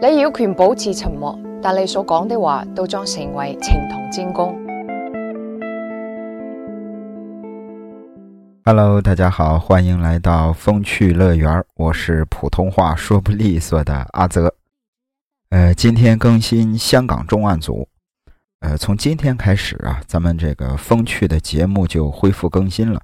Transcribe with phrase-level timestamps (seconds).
[0.00, 4.56] 你有权保持沉默，但你所讲的话都将成为呈堂證供。
[8.64, 14.54] Hello，大家好，欢迎来到风趣乐园，我是普通话说不利索的阿泽。
[15.50, 17.88] 呃，今天更新香港重案组。
[18.60, 23.00] 呃，从今天开始啊，咱们这个风趣的节目就恢复更新了。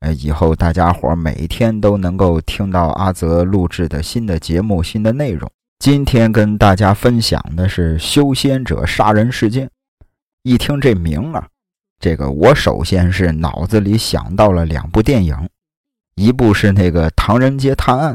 [0.00, 5.48] 呃，以后大家伙每一天都能够听到阿泽录制的新的节目、新的内容。
[5.82, 9.68] 今天跟大家分享的是修仙者杀人事件。
[10.44, 11.48] 一听这名啊。
[11.98, 15.36] 这个我首先是脑子里想到了两部电影，
[16.14, 18.14] 一部是那个《唐人街探案》，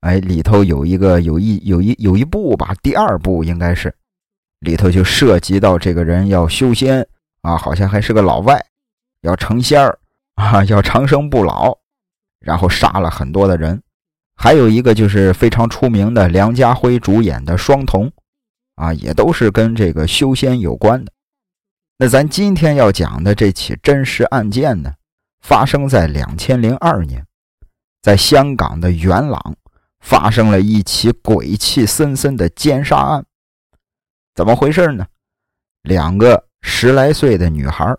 [0.00, 3.94] 哎，里头有一个有一有一有一部吧，第二部应该是
[4.60, 7.08] 里头就涉及到这个人要修仙
[7.40, 8.62] 啊，好像还是个老外，
[9.22, 9.98] 要成仙儿
[10.34, 11.74] 啊，要长生不老，
[12.38, 13.82] 然后杀了很多的人。
[14.42, 18.06] 还有一个就是非常出名的梁家辉主演的《双瞳》，
[18.74, 21.12] 啊，也都是跟这个修仙有关的。
[21.96, 24.94] 那咱今天要讲的这起真实案件呢，
[25.42, 27.24] 发生在两千零二年，
[28.02, 29.54] 在香港的元朗
[30.00, 33.24] 发生了一起鬼气森森的奸杀案。
[34.34, 35.06] 怎么回事呢？
[35.82, 37.96] 两个十来岁的女孩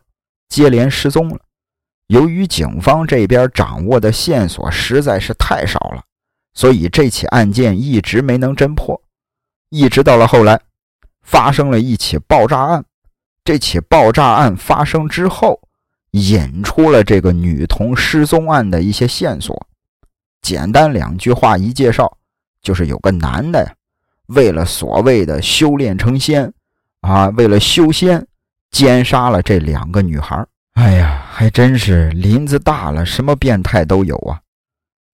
[0.50, 1.39] 接连失踪了。
[2.07, 6.03] 由于警方这边掌握的线索实在是太少了，
[6.54, 9.02] 所以这起案件一直没能侦破。
[9.70, 10.59] 一直到了后来，
[11.22, 12.86] 发生了一起爆炸案。
[13.44, 15.59] 这起爆炸案发生之后，
[16.12, 19.68] 引出了这个女童失踪案的一些线索。
[20.42, 22.18] 简单两句话一介绍，
[22.62, 23.74] 就是有个男的呀，
[24.28, 26.54] 為了所谓的修炼成仙，
[27.02, 28.26] 啊，为了修仙，
[28.70, 30.46] 奸杀了这两个女孩。
[30.74, 34.40] 哎呀，还真是林子大了，什么变态都有啊。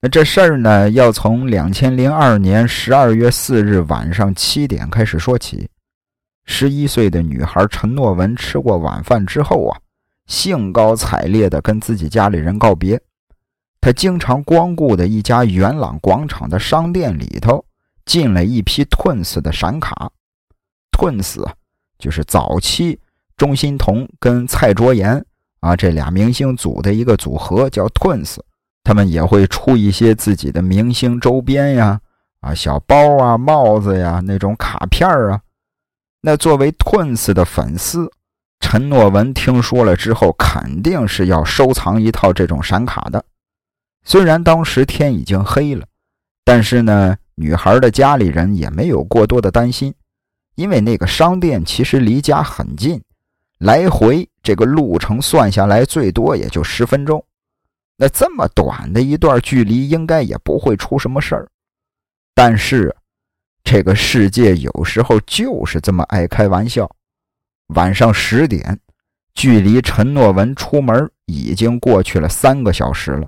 [0.01, 5.69] 那这事儿呢，要从两千零二年十二月四日晚上七点开始说起。
[6.45, 9.77] 十一岁的女孩陈诺文吃过晚饭之后啊，
[10.25, 12.99] 兴高采烈地跟自己家里人告别。
[13.81, 17.65] 她经常光顾的一家元朗广场的商店里头，
[18.05, 20.09] 进了一批 Twins 的闪卡。
[20.97, 21.45] Twins
[21.97, 22.97] 就是早期
[23.35, 25.25] 钟欣桐跟蔡卓妍
[25.59, 28.37] 啊这俩明星组的一个组合，叫 Twins。
[28.83, 31.99] 他们也会出一些自己的明星周边呀，
[32.41, 35.41] 啊小包啊、帽子呀那种卡片啊。
[36.21, 38.11] 那作为 Twins 的粉丝，
[38.59, 43.23] 陈诺文听说了之后，肯定是要收藏一套这种闪卡的。
[44.03, 45.85] 虽然当时天已经黑了，
[46.43, 49.93] 但是呢，女孩的家里人也没有过多的担心，
[50.55, 53.01] 因为那个商店其实离家很近，
[53.59, 57.23] 来回这个路程算下来最多也就十分钟。
[57.99, 61.47] 那这么短的一段距离，应该也不会出什么事儿。
[62.33, 62.95] 但是。
[63.61, 66.89] 这个世界有时候就是这么爱开玩笑。
[67.75, 68.79] 晚上十点，
[69.35, 73.27] 距离陈诺文出门已经过去了三个小时了。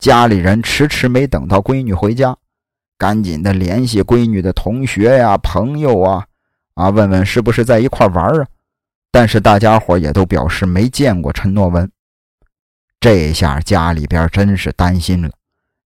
[0.00, 2.36] 家里人迟迟没等到闺女回家，
[2.98, 6.26] 赶紧的联系闺女的同学呀、朋友啊，
[6.74, 8.46] 啊，问问是不是在一块玩啊。
[9.10, 11.90] 但是大家伙也都表示没见过陈诺文。
[13.04, 15.30] 这下家里边真是担心了。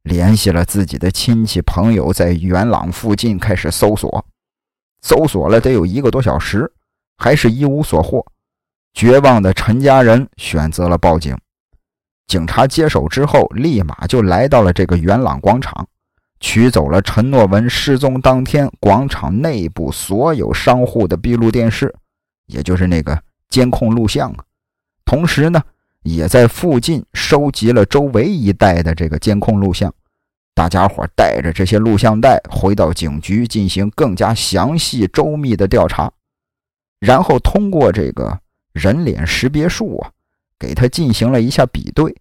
[0.04, 4.24] 联系了自己的亲戚朋友，在元朗附近开始搜索，
[5.02, 6.70] 搜索了得有一个多小时，
[7.16, 8.24] 还是一无所获。
[8.94, 11.36] 绝望的陈家人选择了报警。
[12.28, 15.84] 警察接手之后，立马就来到了这个元朗广场，
[16.38, 21.92] 取走了陈诺文失踪当天广场内部所有商户的闭路电视，
[22.46, 24.32] 也就是那个监控录像。
[25.04, 25.60] 同时呢，
[26.02, 29.92] 也在附近收集了周围一带的这个监控录像。
[30.54, 36.10] 大家伙带着这些录像带回到警局进行更加详细周密的调查，
[36.98, 38.36] 然后通过这个
[38.72, 40.10] 人脸识别术啊，
[40.58, 42.12] 给他进行了一下比对。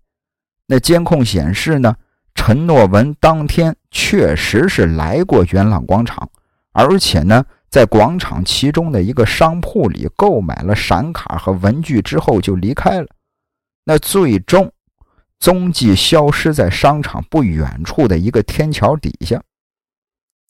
[0.68, 1.96] 那监控显示呢，
[2.36, 6.30] 陈诺文当天确实是来过元朗广场，
[6.74, 13.08] 而且呢，在广场其中的一个商铺里购买了闪卡和文具之后就离开了。
[13.90, 14.70] 那最终
[15.40, 19.42] 踪迹消失在商场不远处的一个天桥底下。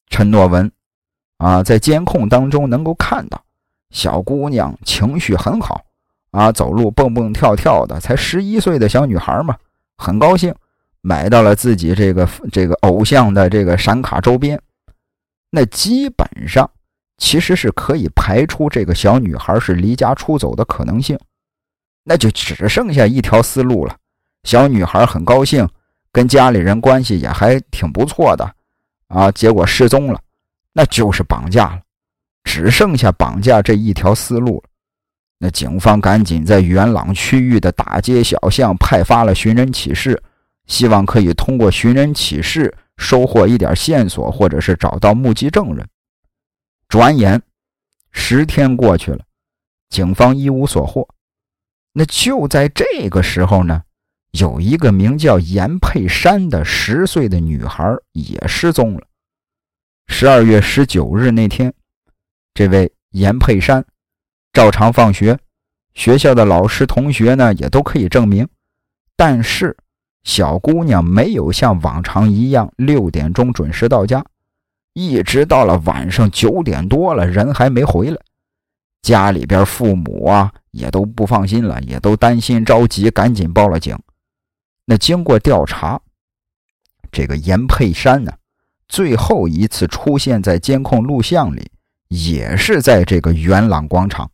[0.08, 0.68] 陈诺文
[1.36, 3.40] 啊，在监控当中能够看到
[3.90, 5.84] 小姑娘情绪很好
[6.32, 9.56] 啊，走路蹦蹦跳跳的，才十一岁的小女孩嘛，
[9.96, 10.52] 很高兴
[11.00, 14.60] 买到了自己这个这个偶像的这个闪卡周边。
[15.50, 16.68] 那基本上
[17.18, 21.16] 其实是可以排除这个小女孩是离家出走的可能性，
[22.08, 23.94] 那就只剩下一条思路了。
[24.44, 25.68] 小女孩很高兴，
[26.10, 28.50] 跟家里人关系也还挺不错的，
[29.08, 30.18] 啊，结果失踪了。
[30.72, 31.82] 那就是绑架了，
[32.44, 34.70] 只剩下绑架这一条思路了。
[35.38, 40.18] 那警方赶紧在元朗区域的大街小巷派发了寻人启事，
[40.64, 45.86] 希望可以通过寻人启事收获一点线索，或者是找到目击证人。
[46.88, 47.42] 转眼
[48.12, 49.20] 十天过去了，
[49.90, 51.06] 警方一无所获。
[51.98, 53.82] 那就在这个时候呢，
[54.30, 59.02] 有一个名叫严佩珊的十岁的女孩也失踪了。
[60.06, 61.74] 十二月十九日那天，
[62.54, 63.84] 这位严佩珊。
[64.52, 65.36] 照常放学，
[65.94, 68.46] 学校的老师、同学呢也都可以证明。
[69.16, 69.76] 但是
[70.22, 74.24] 小姑娘没有像往常一样六点钟准时到家，
[74.92, 78.16] 一直到了晚上九点多了，人还没回来。
[79.02, 83.98] 家里边父母啊也都不放心了，也都担心着急，赶紧报了警。
[84.84, 86.00] 那经过调查，
[87.10, 88.32] 这个严佩山呢，
[88.88, 91.70] 最后一次出现在监控录像里，
[92.08, 94.30] 也是在这个元朗广场。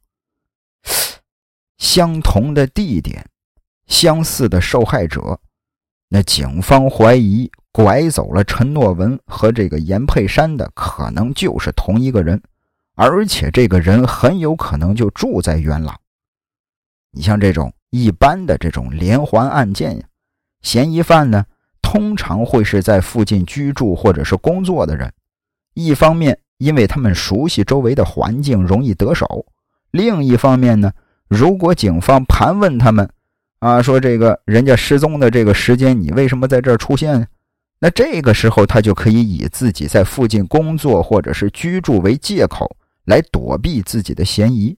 [1.78, 3.26] 相同的地点，
[3.86, 5.40] 相似的受害者，
[6.08, 12.40] 那警方怀疑拐走了陈诺文和这个严佩山的，可能就是同一个人，
[12.94, 15.98] 而且这个人很有可能就住在元朗。
[17.14, 20.04] 你像这种一般的这种连环案件呀，
[20.62, 21.44] 嫌疑犯呢
[21.80, 25.12] 通常会是在附近居住或者是工作的人，
[25.74, 29.26] 一方面因为他们熟悉周围的环境，容易得手；
[29.90, 30.92] 另一方面呢。
[31.26, 33.08] 如果警方盘问他们，
[33.58, 37.26] 啊，说这个人家失踪的这个时间，你为什么在这儿出现？
[37.80, 42.76] 那这个时候他就可以以自己在附近工作或者是居住为借口
[43.06, 44.76] 来躲避自己的嫌疑。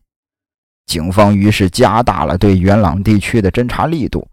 [0.86, 4.26] 警方于是加大了对元朗地区的侦查力度。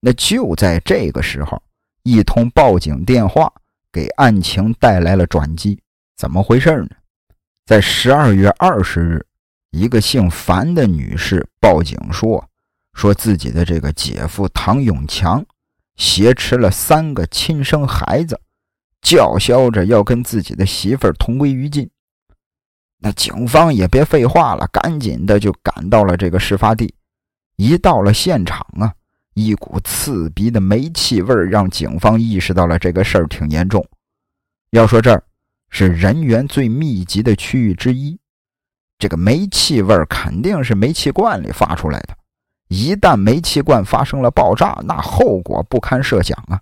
[0.00, 1.60] 那就在这个时候，
[2.02, 3.52] 一通报警电话
[3.92, 5.78] 给案情带来了转机。
[6.16, 6.90] 怎么回事呢？
[7.66, 9.24] 在十二月二十日。
[9.70, 12.42] 一个姓樊的女士报警说，
[12.94, 15.44] 说自己的这个姐夫唐永强
[15.96, 18.40] 挟持了三个亲生孩子，
[19.02, 21.88] 叫嚣着要跟自己的媳妇儿同归于尽。
[23.00, 26.92] 那警方也别废话了，赶紧的就赶到了这个事发地。
[27.56, 28.92] 一到了现场啊，
[29.34, 33.84] 一股刺鼻的煤气味让警方意识到了这个事儿挺严重。
[34.70, 35.22] 要说这儿
[35.70, 38.18] 是人员最密集的区域之一。
[38.98, 42.16] 这个煤气味肯定是煤气罐里发出来的，
[42.66, 46.60] 一旦煤气罐发生了爆炸，那后果不堪设想啊！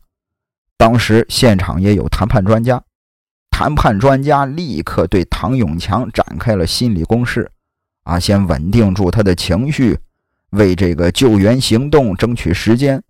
[0.77, 2.83] 当时现场也有谈判专家，
[3.59, 7.51] 谈判专家立刻对唐永强展开了心理攻势，
[8.03, 9.99] 啊，先稳定住他的情绪，
[10.51, 13.03] 为这个救援行动争取时间。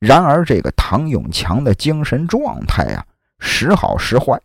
[0.00, 3.06] 然而，这个唐永强的精神状态啊，
[3.38, 4.36] 时好时坏，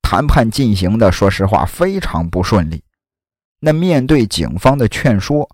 [0.00, 2.82] 谈判进行的，说实话非常不顺利。
[3.60, 5.46] 那面对警方的劝说，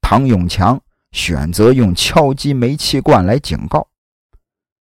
[0.00, 0.80] 唐永强
[1.12, 3.86] 选择用敲击煤气罐来警告。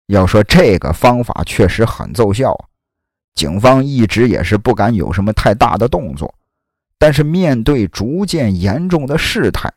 [0.09, 2.69] 要说这个方法确实很奏效啊，
[3.35, 6.33] 警方一直也是不敢有什么太大的动作。
[6.99, 9.71] 但是面对逐渐严重的事态，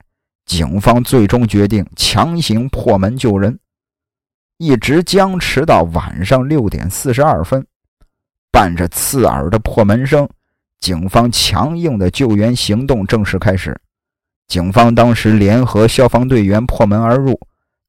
[0.46, 3.60] 警方最终决定强行破门救人，
[4.58, 7.66] 一直僵持到晚上六点四十二分，
[8.52, 10.28] 伴着刺耳的破门声。
[10.80, 13.76] 警方强硬的救援行动正式开始。
[14.48, 17.38] 警方当时联合消防队员破门而入，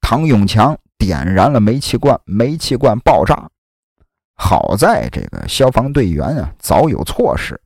[0.00, 3.48] 唐永强点燃了煤气罐，煤气罐爆炸。
[4.38, 7.60] 好在这个消防队员啊早有措施，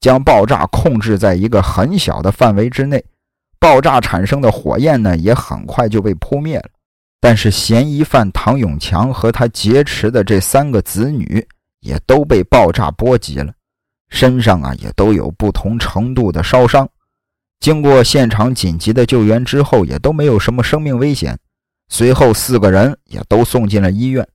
[0.00, 3.04] 将爆炸控制在一个很小的范围之内。
[3.58, 6.70] 爆炸产生的火焰呢也很快就被扑灭了。
[7.20, 11.46] 但是嫌疑犯唐永强和他劫持的这三个子女
[11.80, 13.52] 也都被爆炸波及了。
[14.08, 16.88] 身上啊也都有不同程度的烧伤，
[17.60, 21.38] 经过现场紧急的救援之后，也都没有什么生命危险。
[21.88, 24.26] 随后四个人也都送进了医院。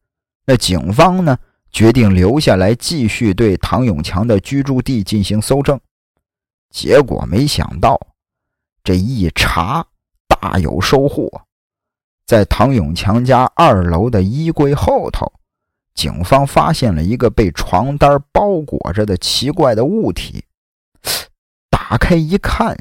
[0.45, 1.37] 那警方呢
[1.77, 5.79] 决定留下来继续对唐永强的居住地进行搜证。
[6.71, 8.01] 结果没想到，
[8.83, 9.85] 这一查
[10.27, 11.29] 大有收获，
[12.25, 15.31] 在唐永强家二楼的衣柜后头。
[15.93, 20.43] 警方发现了一个被床单包裹着的奇怪的物体，
[21.69, 22.75] 打开一看，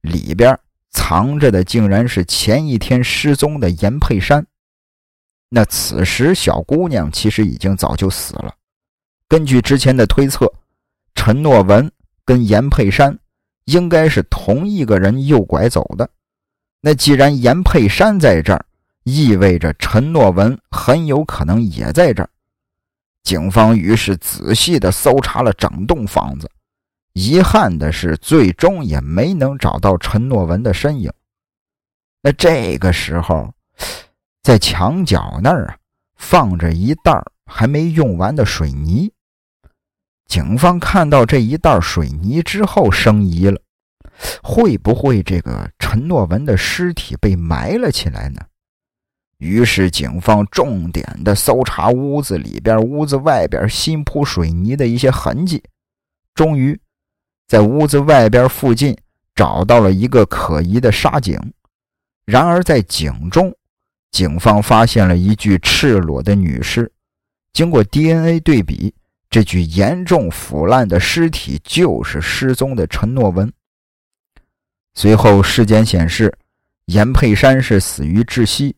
[0.00, 4.46] 里边藏着的竟然是前一天失踪的严佩珊。
[5.52, 8.54] 那此时小姑娘其实已经早就死了。
[9.28, 10.50] 根据之前的推测，
[11.14, 11.90] 陈诺文
[12.24, 13.18] 跟严佩珊
[13.64, 16.08] 应该是同一个人诱拐走的。
[16.80, 18.64] 那既然严佩珊在这儿，
[19.02, 22.30] 意味着陈诺文很有可能也在这儿。
[23.24, 26.48] 警方于是仔细地搜查了整栋房子，
[27.12, 31.12] 遗憾的是，最终也没能找到陈诺文的身影。
[32.22, 33.52] 那这个时候，
[34.42, 35.76] 在墙角那儿啊，
[36.16, 37.12] 放着一袋
[37.46, 39.12] 还没用完的水泥。
[40.26, 43.60] 警方看到这一袋水泥之后，生疑了：
[44.42, 48.40] 会不会这个陈诺文的尸体被埋了起来呢？
[49.38, 55.62] 于是，警方重点的搜查屋子里边、屋子外边新铺水泥的一些痕迹，
[56.34, 56.78] 终于
[57.48, 58.96] 在屋子外边附近
[59.34, 61.38] 找到了一个可疑的沙井。
[62.26, 63.52] 然而，在井中，
[64.10, 66.90] 警方发现了一具赤裸的女尸。
[67.52, 68.94] 经过 DNA 对比，
[69.28, 73.52] 这具严重腐烂的尸体就是失踪的陈诺文。
[74.94, 76.36] 随后，尸检显示，
[76.86, 78.76] 严佩珊是死于窒息。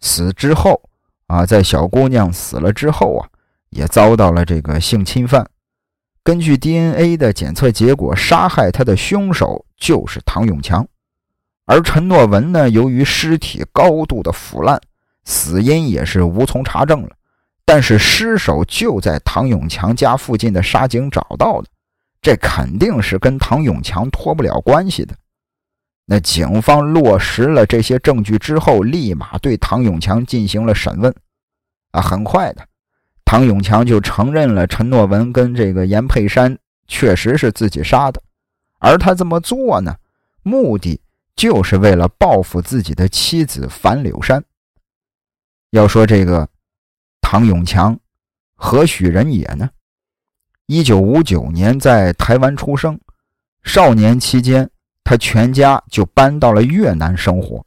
[0.00, 0.80] 死之后
[1.28, 3.28] 啊，在小姑娘死了之后啊，
[3.70, 5.48] 也遭到了这个性侵犯。
[6.22, 10.86] 根据 DNA 的检测结果，杀害她的凶手就是唐永强。
[11.66, 14.80] 而陈诺文呢，由于尸体高度的腐烂，
[15.24, 17.10] 死因也是无从查证了。
[17.64, 21.68] 但是尸首就在唐永强家附近的沙井找到的，
[22.20, 25.14] 这肯定是跟唐永强脱不了关系的。
[26.04, 31.14] 那警方落实了这些证据之后，立马对唐永强进行了审问。
[31.92, 32.62] 啊，很快的，
[33.24, 38.20] 唐永强就承认了陈诺文跟这个严佩珊确实是自己杀的，
[38.80, 39.96] 而他这么做呢，
[40.42, 41.00] 目的
[41.36, 44.44] 就是为了报复自己的妻子樊柳山。
[45.70, 46.48] 要说这个
[47.20, 47.98] 唐永强
[48.54, 49.70] 何许人也呢？
[50.66, 52.98] 一九五九年在台湾出生，
[53.62, 54.70] 少年期间。
[55.06, 57.62] 他全家就搬到了越南生活，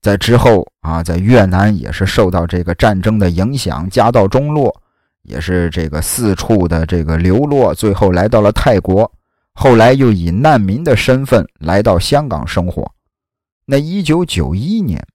[0.00, 4.74] 在之后啊，在越南也是受到这个战争的影响，家道中落，
[5.24, 9.12] 也是这个四处的这个流落，最后来到了泰国，
[9.54, 12.92] 后来又以难民的身份来到香港生活。
[13.66, 15.06] 那一九九一年，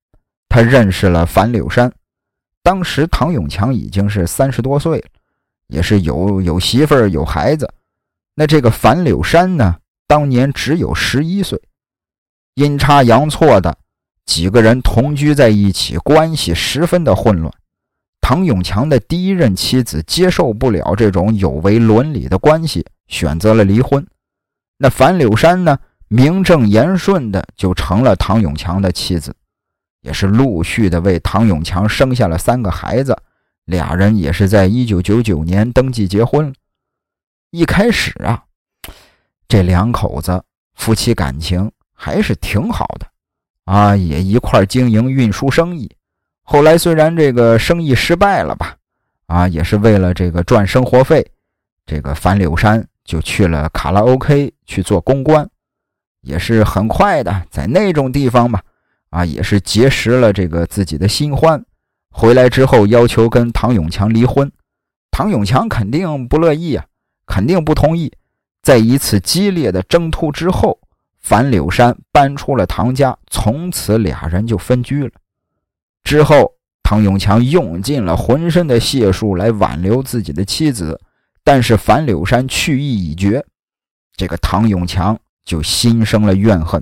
[0.47, 1.91] 他认识了樊柳山，
[2.63, 5.05] 当时唐永强已经是三十多岁了，
[5.67, 7.71] 也是有有媳妇儿有孩子。
[8.35, 9.75] 那这个樊柳山呢？
[10.07, 11.61] 当年只有十一岁，
[12.55, 13.77] 阴差阳错的
[14.25, 17.53] 几个人同居在一起，关系十分的混乱。
[18.21, 24.03] 唐永强的第一任妻子接受不了这种有违伦理的关系，选择了离婚。
[24.81, 29.35] 那樊柳山呢，名正言顺的就成了唐永强的妻子，
[30.01, 33.15] 也是陆续的为唐永强生下了三个孩子。
[33.65, 36.51] 俩人也是在一九九九年登记结婚。
[37.51, 38.45] 一开始啊。
[39.49, 40.41] 这两口子
[40.75, 43.07] 夫妻感情还是挺好的，
[43.65, 45.91] 啊，也一块经营运输生意。
[46.43, 48.77] 后来虽然这个生意失败了吧，
[49.25, 51.29] 啊，也是为了这个赚生活费，
[51.85, 55.49] 这个樊柳山就去了卡拉 OK 去做公关，
[56.21, 58.61] 也是很快的，在那种地方嘛，
[59.09, 61.65] 啊，也是结识了这个自己的新欢。
[62.11, 64.51] 回来之后要求跟唐永强离婚，
[65.09, 66.85] 唐永强肯定不乐意啊，
[67.25, 68.13] 肯定不同意。
[68.61, 70.79] 在一次激烈的争突之后，
[71.17, 75.11] 樊柳山搬出了唐家，从此俩人就分居了。
[76.03, 81.01] 之后，唐永强用尽了浑身的解数来挽留自己的妻子，
[81.51, 83.43] 但是樊柳山去意已决，
[84.15, 86.79] 这个唐永强就心生了怨恨，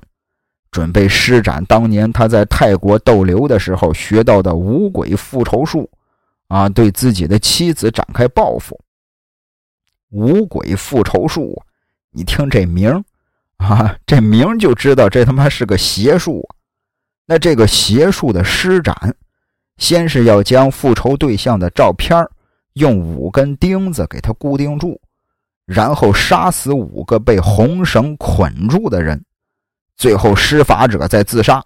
[0.72, 5.90] 准备施展当年他在泰国逗留的时候学到的五鬼复仇术，
[6.50, 8.78] 啊，对自己的妻子展开报复。
[10.10, 11.64] 五鬼复仇术。
[12.12, 13.06] 你听这名
[13.60, 16.46] 啊，这名就知道这他妈是个邪术。
[17.26, 19.16] 那这个邪术的施展，
[19.78, 22.22] 先是要将复仇对象的照片
[22.78, 25.00] 用五根钉子给他固定住，
[25.66, 29.24] 然后杀死五个被红绳捆住的人，
[29.96, 31.64] 最后施法者再自杀，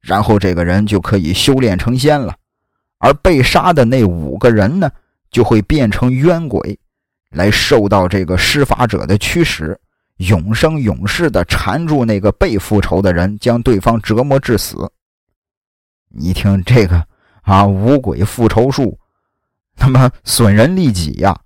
[0.00, 2.34] 然后这个人就可以修炼成仙了。
[2.98, 4.90] 而被杀的那五个人呢，
[5.30, 6.78] 就会变成冤鬼，
[7.30, 9.78] 来受到这个施法者的驱使。
[10.16, 14.90] 永生永世的缠住那个被复仇的人，将对方折磨致死。
[16.08, 17.06] 你听这个
[17.42, 18.98] 啊，五鬼复仇术，
[19.76, 21.38] 他妈损人利己呀！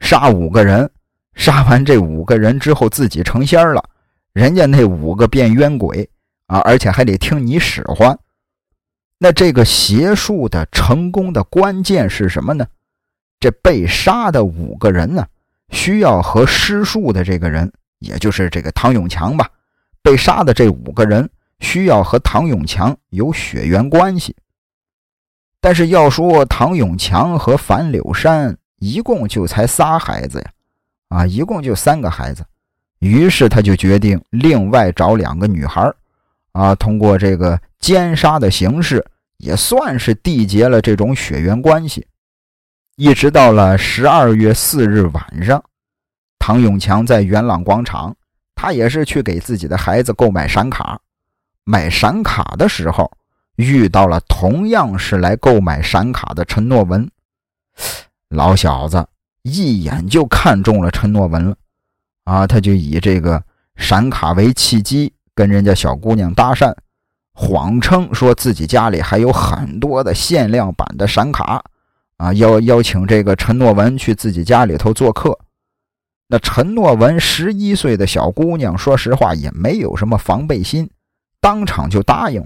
[0.00, 0.90] 杀五个人，
[1.34, 3.82] 杀完这五个人之后，自己成仙了，
[4.32, 6.08] 人家那五个变冤鬼
[6.46, 8.18] 啊，而且还得听你使唤。
[9.18, 12.66] 那这个邪术的成功的关键是什么呢？
[13.40, 15.26] 这被杀的五个人呢，
[15.70, 17.72] 需要和施术的这个人。
[18.00, 19.48] 也就是这个唐永强吧，
[20.02, 21.28] 被杀的这五个人
[21.60, 24.36] 需要和唐永强有血缘关系。
[25.66, 30.52] 但是要说唐永强和樊柳山一共就才仨孩子呀，
[31.08, 32.46] 啊，一共就三个孩子，
[33.00, 35.92] 于是他就决定另外找两个女孩
[36.52, 39.04] 啊，通过这个奸杀的形式，
[39.38, 42.06] 也算是缔结了这种血缘关系。
[42.94, 45.60] 一直到了十二月四日晚上，
[46.38, 48.14] 唐永强在元朗广场，
[48.54, 51.00] 他也是去给自己的孩子购买闪卡。
[51.64, 53.10] 买闪卡的时候，
[53.56, 57.10] 遇到了同样是来购买闪卡的陈诺文。
[58.28, 59.06] 老小子
[59.42, 61.56] 一眼就看中了陈诺文了，
[62.24, 63.42] 啊，他就以这个
[63.76, 66.74] 闪卡为契机，跟人家小姑娘搭讪，
[67.34, 71.62] 谎称说自己家里还有很多的限量版的闪卡，
[72.16, 75.38] 啊，邀邀请这个陈诺文去自己家里头做客。
[76.28, 80.90] 那陈诺文十一岁的小姑娘，说实话也没有什么防备心，
[81.40, 82.44] 当场就答应。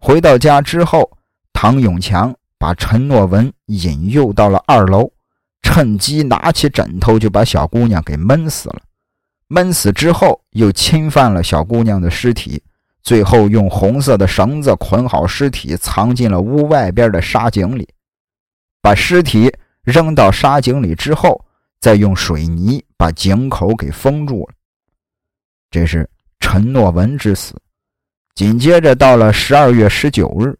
[0.00, 1.16] 回到家之后，
[1.52, 2.34] 唐永强。
[2.58, 5.10] 把陈诺文引诱到了二楼，
[5.62, 8.82] 趁机拿起枕头就把小姑娘给闷死了。
[9.46, 12.62] 闷死之后，又侵犯了小姑娘的尸体，
[13.02, 17.88] 最后用红色的绳子捆好尸体，藏进了屋外边的沙井里。
[18.82, 19.50] 把尸体
[19.82, 21.42] 扔到沙井里之后，
[21.80, 24.54] 再用水泥把井口给封住了。
[25.70, 26.06] 这是
[26.40, 27.54] 陈诺文之死。
[28.40, 30.56] 紧接着到了十二月十九日，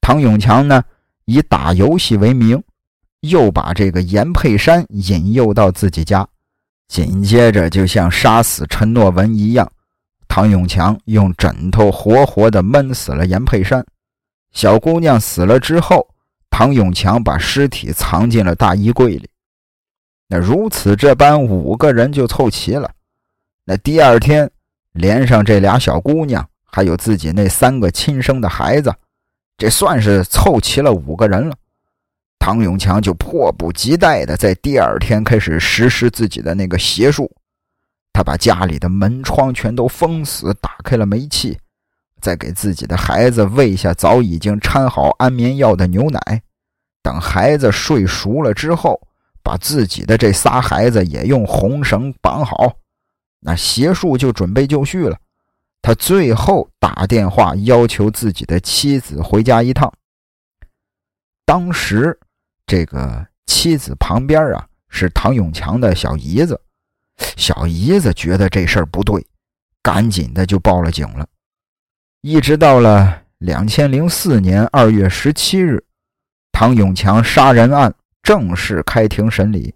[0.00, 0.82] 唐永强呢？
[1.26, 2.60] 以打游戏为名，
[3.20, 6.26] 又把这个严佩珊引诱到自己家，
[6.88, 9.70] 紧接着就像杀死陈诺文一样，
[10.26, 13.86] 唐永强用枕头活活的闷死了严佩珊。
[14.50, 16.04] 小姑娘死了之后，
[16.50, 19.30] 唐永强把尸体藏进了大衣柜里。
[20.26, 22.90] 那如此这般，五个人就凑齐了。
[23.64, 24.50] 那第二天，
[24.94, 28.92] 连上这俩小姑娘，还有自己那三个亲生的孩子。
[29.58, 31.54] 这算是凑齐了五个人了，
[32.40, 37.30] 唐永强就迫不及待的在第二天开始实施自己的那个邪术。
[38.12, 41.56] 他把家里的门窗全都封死，打开了煤气，
[42.20, 46.42] 再给自己的孩子喂下早已经掺好安眠药的牛奶。
[47.02, 49.00] 等孩子睡熟了之后，
[49.42, 52.72] 把自己的这仨孩子也用红绳绑好，
[53.40, 55.16] 那邪术就准备就绪了。
[55.82, 59.92] 他最后打电话要求自己的妻子回家一趟。
[61.44, 62.16] 当时，
[62.66, 66.58] 这个妻子旁边啊是唐永强的小姨子，
[67.36, 69.26] 小姨子觉得这事儿不对，
[69.82, 71.26] 赶紧的就报了警了。
[72.20, 75.84] 一直到了两千零四年二月十七日，
[76.52, 77.92] 唐永强杀人案
[78.22, 79.74] 正式开庭审理。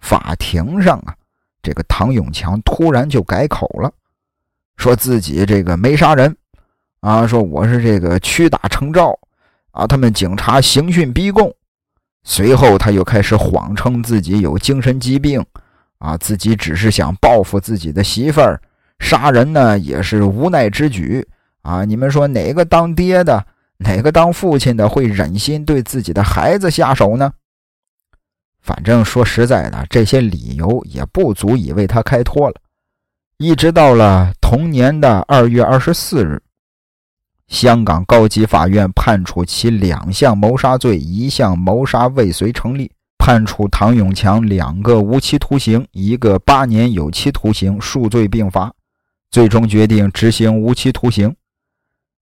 [0.00, 1.16] 法庭上啊，
[1.62, 3.90] 这个唐永强突然就改口了。
[4.78, 6.34] 说自己这个没杀人，
[7.00, 9.18] 啊，说我是这个屈打成招，
[9.72, 11.52] 啊，他们警察刑讯逼供。
[12.22, 15.44] 随后他又开始谎称自己有精神疾病，
[15.98, 18.60] 啊，自己只是想报复自己的媳妇儿，
[19.00, 21.26] 杀人呢也是无奈之举，
[21.62, 23.44] 啊，你们说哪个当爹的，
[23.78, 27.32] 哪个当父亲的会忍心对自己的孩子下手呢？
[28.60, 32.54] 反正说实在的，这些理由也不足以为他开脱了。
[33.40, 36.42] 一直到了同年的二月二十四日，
[37.46, 48.74] 香港高级法院判处其两项谋杀罪，一项谋杀未遂成立，判处唐永强两个无期徒刑，一个八年有期徒刑，数罪并罚，
[49.30, 51.32] 最终决定执行无期徒刑。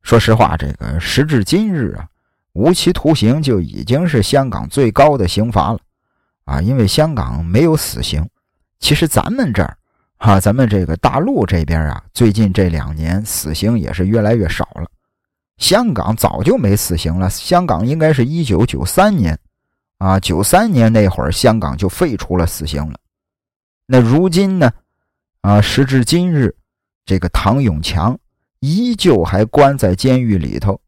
[0.02, 2.06] 说实话，这个时至今日啊，
[2.52, 5.78] 无期徒刑就已经是香港最高的刑罚了
[6.44, 8.28] 啊，因为香港没有死刑。
[8.78, 9.78] 其实咱们这儿。
[10.18, 14.86] 哈，咱们这个大陆这边啊，最近这两年死刑也是越来越少了。
[15.58, 19.38] 香港早就没死刑了，香港应该是一九九三年，
[19.98, 22.98] 啊，九三年那会儿香港就废除了死刑了。
[23.86, 24.72] 那如今呢，
[25.42, 26.54] 啊，时至今日，
[27.04, 28.18] 这个唐永强
[28.60, 30.80] 依旧还关在监狱里头，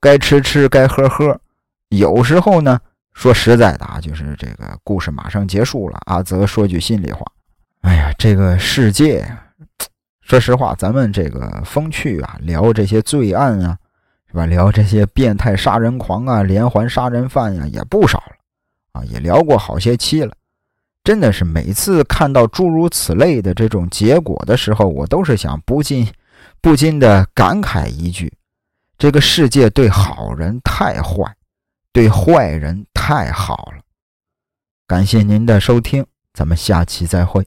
[0.00, 1.38] 该吃吃，该喝喝。
[1.90, 2.80] 有时候呢，
[3.12, 6.00] 说实在的啊，就是这个故事马上结束了。
[6.06, 7.24] 阿泽说句心里话。
[7.82, 9.26] 哎呀，这个世界，
[10.20, 13.78] 说实话，咱们这个风趣啊，聊这些罪案啊，
[14.26, 14.46] 是吧？
[14.46, 20.32] 聊这些变态杀人狂啊，连环杀人犯呀，也不少了啊，也聊过好些期了。
[21.04, 26.06] 真的是每次看到诸如此类的这种结果的时候，我都是想不禁
[26.60, 28.30] 不禁的感慨一句：
[28.98, 31.24] 这个世界对好人太坏，
[31.92, 33.82] 对坏人太好了。
[34.86, 37.46] 感谢您的收听，咱们下期再会。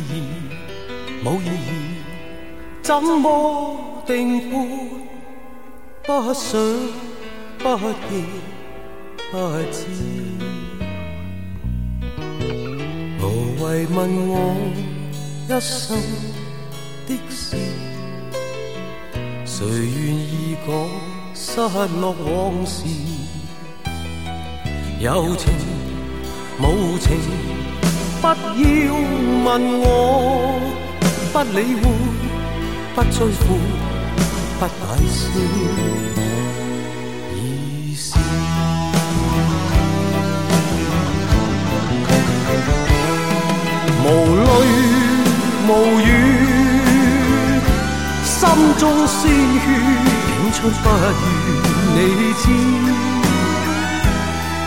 [0.00, 0.20] 意义，
[1.24, 2.02] 冇意义，
[2.82, 4.52] 怎么定判？
[6.06, 6.58] 不想，
[7.58, 7.76] 不
[8.08, 8.24] 记，
[9.30, 9.36] 不
[9.70, 9.78] 知。
[13.20, 13.22] 无
[13.62, 14.32] 谓问我
[15.46, 15.96] 一生
[17.06, 17.56] 的事，
[19.44, 20.68] 谁愿意讲
[21.34, 21.60] 失
[22.00, 22.84] 落往事？
[24.98, 25.52] 有情
[26.60, 27.18] 无情，
[28.20, 28.34] 不要
[29.44, 29.48] 问
[29.80, 29.82] 我，
[31.32, 31.82] 不理会，
[32.94, 33.46] 不追悔，
[34.58, 34.70] 不解
[35.08, 35.18] 释。
[37.34, 37.34] 已
[37.94, 38.04] 是
[44.04, 44.06] 无
[44.36, 44.48] 泪
[45.66, 46.06] 无语，
[48.22, 48.36] 心
[48.78, 49.64] 中鲜血
[50.36, 51.02] 涌出，不愿
[51.96, 51.98] 你
[52.34, 52.44] 知。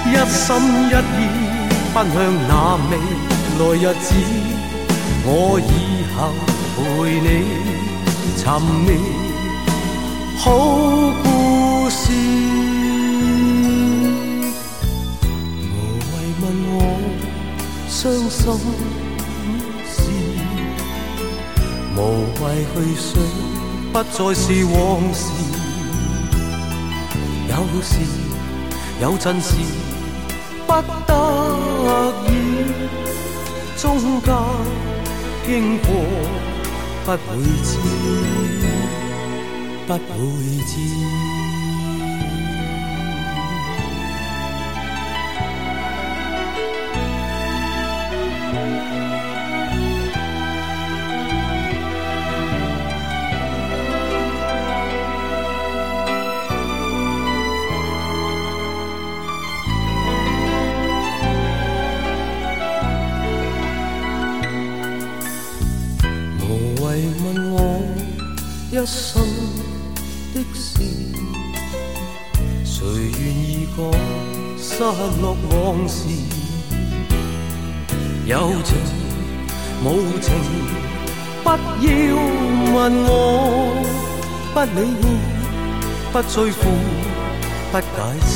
[0.06, 0.46] 一心
[0.89, 1.20] 一意
[1.94, 2.16] 奔向
[2.48, 2.52] 那
[2.89, 2.92] 未
[3.60, 4.16] 来日子，
[5.26, 5.72] 我以
[6.16, 6.18] 后
[6.76, 6.82] 陪
[7.22, 7.28] 你
[8.36, 8.42] 寻
[8.84, 8.89] 觅
[10.38, 10.44] 好
[11.22, 11.26] 故
[11.89, 12.02] 事。
[15.70, 15.72] 无
[16.10, 16.12] 谓
[16.42, 16.76] 问我
[17.88, 18.42] 伤心
[19.86, 19.96] 事，
[21.96, 21.98] 无
[22.42, 23.12] 谓去想，
[23.94, 24.74] 不再是往
[25.13, 25.22] 事。
[27.50, 27.52] 有
[27.84, 27.92] 时
[29.00, 29.48] 有阵时。
[30.66, 30.72] 不
[31.06, 31.12] 得
[32.26, 32.28] 已，
[33.84, 34.34] 中间
[35.46, 35.88] 经过，
[37.04, 37.17] 不会
[37.63, 37.69] 知，
[39.86, 40.00] 不会
[40.65, 41.53] 知。
[68.74, 69.22] 一生
[70.34, 70.82] 的事，
[72.66, 72.84] 谁
[73.20, 73.86] 愿意讲
[74.58, 74.82] 失
[75.22, 76.10] 落往事？
[78.26, 78.76] 有情
[79.84, 80.34] 无情，
[81.44, 81.56] 不要
[82.74, 83.78] 问我，
[84.56, 85.06] 不理会，
[86.12, 86.62] 不追悔，
[87.72, 87.86] 不解
[88.26, 88.34] 释。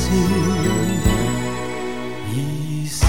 [2.32, 3.02] 已是。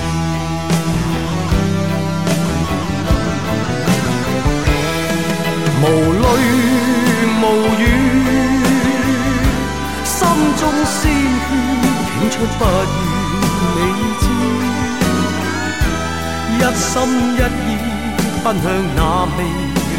[12.47, 12.63] 出，不
[13.79, 13.81] 愿你
[14.21, 14.25] 知。
[16.59, 16.93] 一心
[17.35, 17.69] 一意
[18.43, 18.65] 奔向
[18.97, 19.01] 那
[19.37, 19.39] 未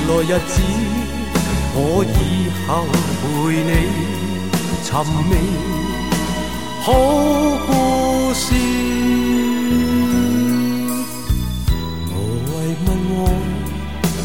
[0.07, 0.51] 来日子，
[1.73, 2.17] 我以
[2.67, 2.69] 后
[3.21, 3.23] 陪
[3.63, 3.71] 你
[4.83, 4.87] 寻
[5.29, 5.31] 觅
[6.81, 6.87] 好
[7.65, 7.69] 故
[8.33, 8.37] 事。
[12.11, 12.13] 无
[12.49, 12.51] 谓
[12.85, 13.17] 问我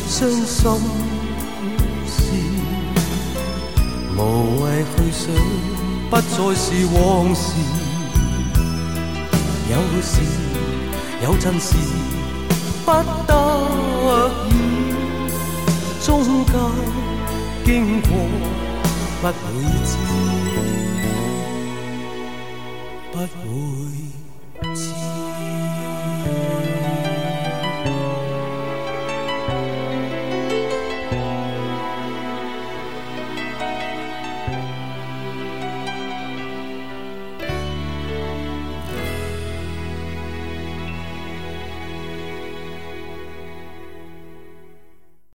[0.08, 0.14] 伤
[0.46, 0.56] 心
[2.06, 2.16] 事。
[4.16, 4.18] 无
[4.62, 4.64] 谓
[4.96, 5.22] 去想，
[6.10, 6.22] 不再
[6.54, 6.96] 是往
[7.34, 7.44] 事。
[9.74, 10.20] 有时
[11.24, 11.74] 有阵时，
[12.84, 12.92] 不
[13.26, 13.32] 得
[14.48, 14.52] 已，
[16.06, 16.54] 中间
[17.64, 18.08] 经过，
[19.20, 19.34] 不会
[19.84, 19.92] 知，
[23.10, 24.13] 不会。